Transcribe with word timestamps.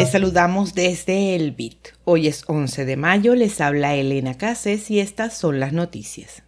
Les 0.00 0.12
saludamos 0.12 0.72
desde 0.72 1.36
el 1.36 1.52
BIT. 1.52 1.88
Hoy 2.06 2.26
es 2.26 2.44
11 2.46 2.86
de 2.86 2.96
mayo, 2.96 3.34
les 3.34 3.60
habla 3.60 3.96
Elena 3.96 4.32
Cases 4.38 4.90
y 4.90 4.98
estas 4.98 5.36
son 5.36 5.60
las 5.60 5.74
noticias. 5.74 6.42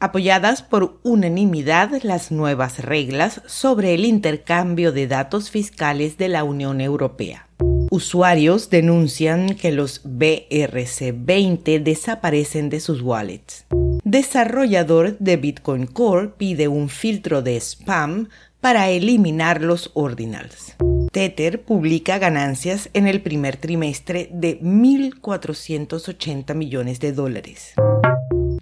Apoyadas 0.00 0.60
por 0.60 1.00
unanimidad 1.02 2.02
las 2.02 2.30
nuevas 2.30 2.80
reglas 2.80 3.40
sobre 3.46 3.94
el 3.94 4.04
intercambio 4.04 4.92
de 4.92 5.06
datos 5.06 5.50
fiscales 5.50 6.18
de 6.18 6.28
la 6.28 6.44
Unión 6.44 6.82
Europea. 6.82 7.48
Usuarios 7.90 8.68
denuncian 8.68 9.54
que 9.54 9.72
los 9.72 10.04
BRC20 10.04 11.82
desaparecen 11.82 12.68
de 12.68 12.80
sus 12.80 13.00
wallets. 13.00 13.64
Desarrollador 14.04 15.16
de 15.16 15.38
Bitcoin 15.38 15.86
Core 15.86 16.32
pide 16.36 16.68
un 16.68 16.90
filtro 16.90 17.40
de 17.40 17.56
spam 17.56 18.28
para 18.60 18.90
eliminar 18.90 19.62
los 19.62 19.90
ordinals. 19.94 20.76
Tether 21.12 21.62
publica 21.62 22.18
ganancias 22.18 22.90
en 22.92 23.06
el 23.06 23.22
primer 23.22 23.56
trimestre 23.56 24.28
de 24.32 24.60
1.480 24.60 26.54
millones 26.54 27.00
de 27.00 27.12
dólares. 27.12 27.72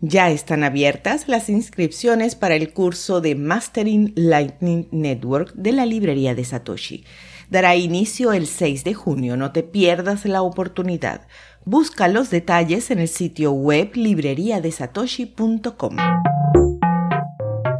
Ya 0.00 0.30
están 0.30 0.62
abiertas 0.62 1.26
las 1.26 1.48
inscripciones 1.48 2.36
para 2.36 2.54
el 2.54 2.72
curso 2.72 3.20
de 3.20 3.34
Mastering 3.34 4.12
Lightning 4.14 4.86
Network 4.92 5.52
de 5.54 5.72
la 5.72 5.86
librería 5.86 6.34
de 6.34 6.44
Satoshi. 6.44 7.04
Dará 7.50 7.74
inicio 7.76 8.32
el 8.32 8.46
6 8.46 8.84
de 8.84 8.94
junio, 8.94 9.36
no 9.36 9.52
te 9.52 9.62
pierdas 9.62 10.24
la 10.24 10.40
oportunidad. 10.42 11.26
Busca 11.64 12.08
los 12.08 12.30
detalles 12.30 12.90
en 12.90 13.00
el 13.00 13.08
sitio 13.08 13.52
web 13.52 13.90
libreriadesatoshi.com. 13.94 15.96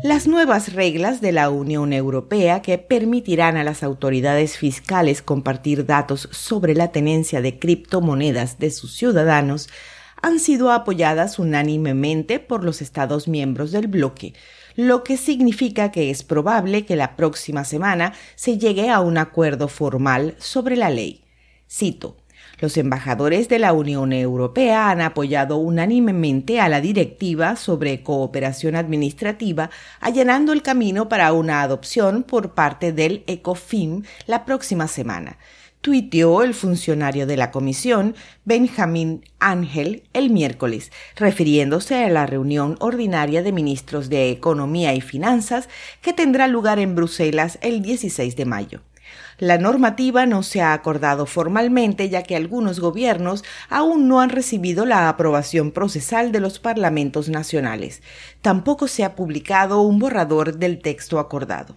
Las 0.07 0.29
nuevas 0.29 0.73
reglas 0.73 1.21
de 1.21 1.33
la 1.33 1.51
Unión 1.51 1.93
Europea 1.93 2.63
que 2.63 2.79
permitirán 2.79 3.57
a 3.57 3.65
las 3.65 3.83
autoridades 3.83 4.57
fiscales 4.57 5.21
compartir 5.21 5.85
datos 5.85 6.29
sobre 6.31 6.77
la 6.77 6.93
tenencia 6.93 7.41
de 7.41 7.59
criptomonedas 7.59 8.61
de 8.61 8.71
sus 8.71 8.95
ciudadanos 8.95 9.69
han 10.23 10.39
sido 10.39 10.71
apoyadas 10.71 11.41
unánimemente 11.41 12.39
por 12.39 12.63
los 12.63 12.83
Estados 12.83 13.27
miembros 13.27 13.73
del 13.73 13.89
bloque, 13.89 14.35
lo 14.77 15.03
que 15.03 15.17
significa 15.17 15.91
que 15.91 16.09
es 16.11 16.23
probable 16.23 16.87
que 16.87 16.95
la 16.95 17.17
próxima 17.17 17.65
semana 17.65 18.13
se 18.37 18.59
llegue 18.59 18.91
a 18.91 19.01
un 19.01 19.19
acuerdo 19.19 19.67
formal 19.67 20.37
sobre 20.39 20.77
la 20.77 20.89
ley. 20.89 21.25
Cito, 21.69 22.17
los 22.59 22.77
embajadores 22.77 23.49
de 23.49 23.59
la 23.59 23.73
Unión 23.73 24.13
Europea 24.13 24.91
han 24.91 25.01
apoyado 25.01 25.57
unánimemente 25.57 26.61
a 26.61 26.69
la 26.69 26.81
directiva 26.81 27.57
sobre 27.57 28.03
cooperación 28.03 28.77
administrativa, 28.77 29.71
allanando 30.01 30.53
el 30.53 30.63
camino 30.63 31.09
para 31.09 31.33
una 31.33 31.63
adopción 31.63 32.23
por 32.23 32.55
parte 32.55 32.93
del 32.93 33.25
ECOFIN 33.27 34.05
la 34.27 34.45
próxima 34.45 34.89
semana 34.89 35.39
tuiteó 35.87 36.43
el 36.43 36.53
funcionario 36.53 37.29
de 37.29 37.37
la 37.37 37.53
comisión, 37.53 38.17
Benjamín 38.45 39.25
Ángel, 39.39 40.03
el 40.15 40.31
miércoles, 40.31 40.91
refiriéndose 41.15 42.03
a 42.03 42.09
la 42.09 42.27
reunión 42.27 42.75
ordinaria 42.81 43.41
de 43.45 43.53
ministros 43.53 44.09
de 44.09 44.31
Economía 44.31 44.95
y 44.95 45.01
Finanzas 45.01 45.69
que 46.03 46.13
tendrá 46.13 46.49
lugar 46.49 46.81
en 46.81 46.97
Bruselas 46.97 47.61
el 47.63 47.83
16 47.83 48.35
de 48.35 48.45
mayo. 48.47 48.81
La 49.39 49.59
normativa 49.59 50.25
no 50.25 50.43
se 50.43 50.63
ha 50.63 50.73
acordado 50.73 51.27
formalmente 51.27 52.09
ya 52.09 52.23
que 52.23 52.37
algunos 52.37 52.81
gobiernos 52.81 53.45
aún 53.69 54.09
no 54.09 54.21
han 54.21 54.31
recibido 54.31 54.87
la 54.87 55.09
aprobación 55.09 55.73
procesal 55.73 56.33
de 56.33 56.41
los 56.41 56.59
parlamentos 56.59 57.29
nacionales. 57.29 58.03
Tampoco 58.41 58.89
se 58.89 59.05
ha 59.05 59.15
publicado 59.15 59.83
un 59.83 59.99
borrador 59.99 60.57
del 60.57 60.81
texto 60.81 61.19
acordado. 61.19 61.75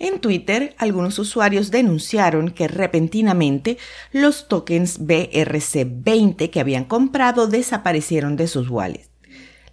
En 0.00 0.20
Twitter, 0.20 0.74
algunos 0.78 1.18
usuarios 1.18 1.70
denunciaron 1.70 2.50
que 2.50 2.68
repentinamente 2.68 3.78
los 4.12 4.48
tokens 4.48 5.00
BRC20 5.00 6.50
que 6.50 6.60
habían 6.60 6.84
comprado 6.84 7.46
desaparecieron 7.46 8.36
de 8.36 8.46
sus 8.46 8.68
wallets. 8.68 9.08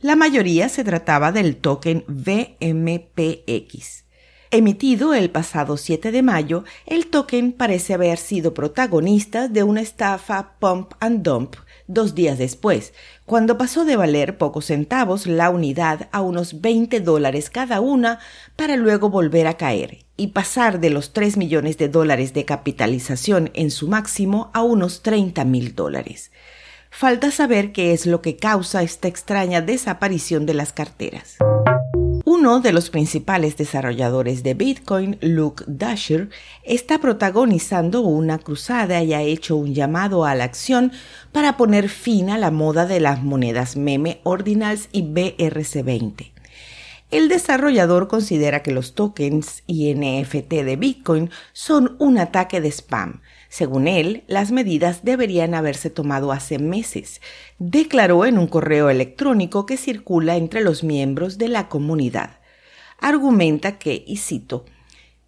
La 0.01 0.15
mayoría 0.15 0.67
se 0.69 0.83
trataba 0.83 1.31
del 1.31 1.57
token 1.57 2.03
VMPX. 2.07 4.05
Emitido 4.53 5.13
el 5.13 5.29
pasado 5.29 5.77
7 5.77 6.11
de 6.11 6.21
mayo, 6.23 6.65
el 6.85 7.07
token 7.07 7.53
parece 7.53 7.93
haber 7.93 8.17
sido 8.17 8.53
protagonista 8.53 9.47
de 9.47 9.63
una 9.63 9.79
estafa 9.79 10.55
pump 10.59 10.91
and 10.99 11.23
dump 11.23 11.55
dos 11.87 12.15
días 12.15 12.37
después, 12.37 12.93
cuando 13.25 13.57
pasó 13.57 13.85
de 13.85 13.95
valer 13.95 14.37
pocos 14.37 14.65
centavos 14.65 15.25
la 15.25 15.49
unidad 15.49 16.09
a 16.11 16.19
unos 16.19 16.59
20 16.59 16.99
dólares 16.99 17.49
cada 17.49 17.79
una 17.79 18.19
para 18.57 18.75
luego 18.75 19.09
volver 19.09 19.47
a 19.47 19.55
caer 19.55 19.99
y 20.17 20.27
pasar 20.27 20.81
de 20.81 20.89
los 20.89 21.13
3 21.13 21.37
millones 21.37 21.77
de 21.77 21.87
dólares 21.87 22.33
de 22.33 22.43
capitalización 22.43 23.51
en 23.53 23.71
su 23.71 23.87
máximo 23.87 24.51
a 24.53 24.63
unos 24.63 25.01
30 25.01 25.45
mil 25.45 25.75
dólares. 25.75 26.29
Falta 26.89 27.31
saber 27.31 27.71
qué 27.71 27.93
es 27.93 28.05
lo 28.05 28.21
que 28.21 28.35
causa 28.35 28.83
esta 28.83 29.07
extraña 29.07 29.61
desaparición 29.61 30.45
de 30.45 30.55
las 30.55 30.73
carteras. 30.73 31.37
Uno 32.41 32.59
de 32.59 32.73
los 32.73 32.89
principales 32.89 33.55
desarrolladores 33.55 34.41
de 34.41 34.55
Bitcoin, 34.55 35.19
Luke 35.21 35.63
Dasher, 35.67 36.29
está 36.63 36.97
protagonizando 36.97 38.01
una 38.01 38.39
cruzada 38.39 39.03
y 39.03 39.13
ha 39.13 39.21
hecho 39.21 39.55
un 39.55 39.75
llamado 39.75 40.25
a 40.25 40.33
la 40.33 40.45
acción 40.45 40.91
para 41.31 41.55
poner 41.55 41.87
fin 41.87 42.31
a 42.31 42.39
la 42.39 42.49
moda 42.49 42.87
de 42.87 42.99
las 42.99 43.21
monedas 43.21 43.75
meme 43.75 44.21
ordinals 44.23 44.89
y 44.91 45.03
BRC20. 45.03 46.30
El 47.11 47.27
desarrollador 47.27 48.07
considera 48.07 48.63
que 48.63 48.71
los 48.71 48.95
tokens 48.95 49.63
y 49.67 49.93
NFT 49.93 50.49
de 50.63 50.77
Bitcoin 50.77 51.29
son 51.51 51.97
un 51.99 52.17
ataque 52.17 52.61
de 52.61 52.71
spam. 52.71 53.21
Según 53.49 53.89
él, 53.89 54.23
las 54.27 54.53
medidas 54.53 55.03
deberían 55.03 55.53
haberse 55.53 55.89
tomado 55.89 56.31
hace 56.31 56.57
meses, 56.57 57.19
declaró 57.59 58.25
en 58.25 58.37
un 58.37 58.47
correo 58.47 58.89
electrónico 58.89 59.65
que 59.65 59.75
circula 59.75 60.37
entre 60.37 60.61
los 60.61 60.85
miembros 60.85 61.37
de 61.37 61.49
la 61.49 61.67
comunidad. 61.67 62.39
Argumenta 62.97 63.77
que, 63.77 64.05
y 64.07 64.15
cito, 64.15 64.63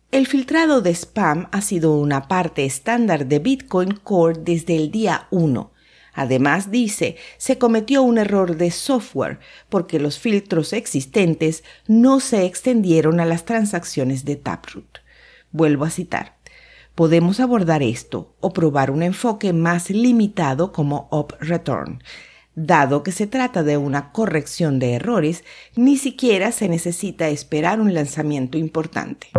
el 0.10 0.26
filtrado 0.26 0.80
de 0.80 0.92
spam 0.92 1.50
ha 1.52 1.60
sido 1.60 1.98
una 1.98 2.30
parte 2.30 2.64
estándar 2.64 3.26
de 3.26 3.40
Bitcoin 3.40 3.92
Core 3.92 4.40
desde 4.40 4.78
el 4.78 4.90
día 4.90 5.28
1. 5.32 5.73
Además, 6.14 6.70
dice, 6.70 7.18
se 7.38 7.58
cometió 7.58 8.04
un 8.04 8.18
error 8.18 8.56
de 8.56 8.72
software 8.72 9.40
porque 9.70 10.00
los 10.00 10.20
filtros 10.20 10.74
existentes 10.74 11.64
no 11.88 12.20
se 12.20 12.46
extendieron 12.46 13.20
a 13.20 13.26
las 13.26 13.46
transacciones 13.46 14.24
de 14.26 14.36
Taproot. 14.36 15.00
Vuelvo 15.52 15.86
a 15.86 15.90
citar. 15.90 16.38
Podemos 16.96 17.40
abordar 17.40 17.82
esto 17.82 18.36
o 18.40 18.54
probar 18.54 18.92
un 18.92 19.02
enfoque 19.02 19.52
más 19.52 19.90
limitado 19.90 20.72
como 20.72 21.08
Up 21.12 21.36
Return. 21.40 22.04
Dado 22.56 23.02
que 23.02 23.12
se 23.12 23.26
trata 23.26 23.64
de 23.64 23.78
una 23.78 24.12
corrección 24.12 24.78
de 24.78 24.94
errores, 24.94 25.44
ni 25.76 25.98
siquiera 25.98 26.52
se 26.52 26.70
necesita 26.70 27.30
esperar 27.30 27.82
un 27.82 27.96
lanzamiento 27.96 28.60
importante. 28.60 29.30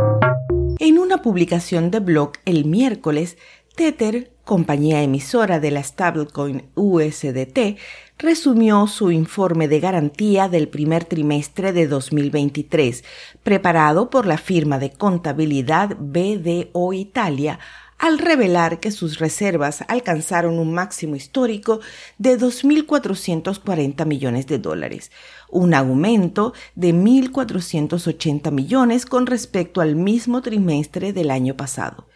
En 0.80 0.98
una 0.98 1.22
publicación 1.22 1.92
de 1.92 2.00
blog 2.00 2.32
el 2.44 2.64
miércoles, 2.64 3.38
Tether, 3.76 4.34
compañía 4.44 5.03
emisora 5.03 5.60
de 5.60 5.71
la 5.71 5.82
stablecoin 5.82 6.65
USDT, 6.75 7.78
resumió 8.19 8.87
su 8.87 9.10
informe 9.10 9.69
de 9.69 9.81
garantía 9.81 10.49
del 10.49 10.69
primer 10.69 11.05
trimestre 11.05 11.72
de 11.72 11.87
2023, 11.87 13.04
preparado 13.43 14.10
por 14.10 14.27
la 14.27 14.38
firma 14.38 14.78
de 14.78 14.91
contabilidad 14.91 15.97
BDO 15.99 16.93
Italia, 16.93 17.59
al 17.99 18.19
revelar 18.19 18.81
que 18.81 18.91
sus 18.91 19.19
reservas 19.19 19.84
alcanzaron 19.88 20.59
un 20.59 20.75
máximo 20.75 21.16
histórico 21.16 21.81
de 22.19 22.38
2.440 22.38 24.04
millones 24.04 24.47
de 24.47 24.59
dólares, 24.59 25.10
un 25.49 25.75
aumento 25.75 26.53
de 26.75 26.93
1.480 26.93 28.50
millones 28.50 29.06
con 29.06 29.27
respecto 29.27 29.81
al 29.81 29.97
mismo 29.97 30.43
trimestre 30.43 31.12
del 31.12 31.31
año 31.31 31.56
pasado. 31.56 32.07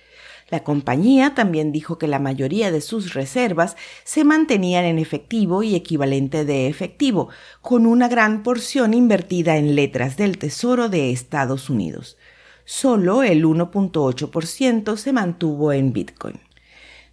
La 0.51 0.65
compañía 0.65 1.35
también 1.35 1.73
dijo 1.73 1.99
que 1.99 2.09
la 2.09 2.19
mayoría 2.19 2.71
de 2.71 2.81
sus 2.81 3.13
reservas 3.13 3.77
se 4.05 4.25
mantenían 4.25 4.87
en 4.87 4.99
efectivo 4.99 5.63
y 5.63 5.75
equivalente 5.75 6.45
de 6.47 6.69
efectivo, 6.69 7.29
con 7.61 7.85
una 7.85 8.09
gran 8.09 8.43
porción 8.43 8.95
invertida 8.95 9.59
en 9.59 9.75
letras 9.75 10.17
del 10.17 10.39
Tesoro 10.39 10.89
de 10.89 11.11
Estados 11.11 11.69
Unidos. 11.69 12.17
Solo 12.65 13.23
el 13.23 13.45
1.8% 13.45 14.97
se 14.97 15.13
mantuvo 15.13 15.73
en 15.73 15.93
Bitcoin. 15.93 16.48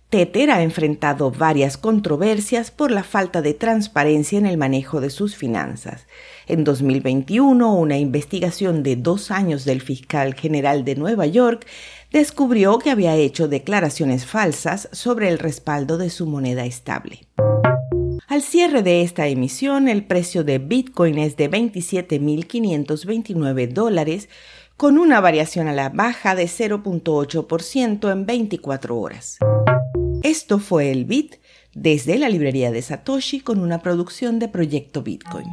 Tether 0.09 0.51
ha 0.51 0.61
enfrentado 0.61 1.31
varias 1.31 1.77
controversias 1.77 2.71
por 2.71 2.91
la 2.91 3.03
falta 3.03 3.41
de 3.41 3.53
transparencia 3.53 4.37
en 4.37 4.45
el 4.45 4.57
manejo 4.57 5.01
de 5.01 5.09
sus 5.09 5.35
finanzas. 5.35 6.07
En 6.47 6.63
2021, 6.63 7.73
una 7.73 7.97
investigación 7.97 8.83
de 8.83 8.95
dos 8.95 9.31
años 9.31 9.65
del 9.65 9.81
fiscal 9.81 10.35
general 10.35 10.85
de 10.85 10.95
Nueva 10.95 11.25
York 11.25 11.65
descubrió 12.11 12.77
que 12.79 12.91
había 12.91 13.15
hecho 13.15 13.47
declaraciones 13.47 14.25
falsas 14.25 14.87
sobre 14.91 15.27
el 15.27 15.39
respaldo 15.39 15.97
de 15.97 16.11
su 16.11 16.27
moneda 16.27 16.65
estable. 16.65 17.21
Al 18.27 18.41
cierre 18.41 18.81
de 18.83 19.01
esta 19.01 19.27
emisión, 19.27 19.87
el 19.87 20.05
precio 20.05 20.43
de 20.43 20.59
Bitcoin 20.59 21.17
es 21.17 21.35
de 21.35 21.49
27.529 21.49 23.69
dólares, 23.69 24.29
con 24.77 24.97
una 24.97 25.21
variación 25.21 25.67
a 25.67 25.73
la 25.73 25.89
baja 25.89 26.35
de 26.35 26.45
0.8% 26.45 28.11
en 28.11 28.25
24 28.25 28.97
horas. 28.97 29.37
Esto 30.25 30.57
fue 30.57 30.89
el 30.89 31.05
Bit 31.05 31.35
desde 31.75 32.17
la 32.17 32.29
librería 32.29 32.71
de 32.71 32.81
Satoshi 32.81 33.41
con 33.41 33.59
una 33.59 33.83
producción 33.83 34.39
de 34.39 34.47
Proyecto 34.47 35.03
Bitcoin. 35.03 35.45